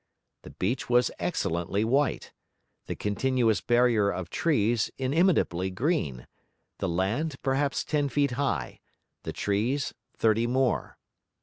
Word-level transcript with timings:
The 0.41 0.49
beach 0.49 0.89
was 0.89 1.11
excellently 1.19 1.83
white, 1.85 2.33
the 2.87 2.95
continuous 2.95 3.61
barrier 3.61 4.09
of 4.09 4.31
trees 4.31 4.89
inimitably 4.97 5.69
green; 5.69 6.25
the 6.79 6.89
land 6.89 7.35
perhaps 7.43 7.83
ten 7.85 8.09
feet 8.09 8.31
high, 8.31 8.79
the 9.21 9.31
trees 9.31 9.93
thirty 10.17 10.47
more. 10.47 10.97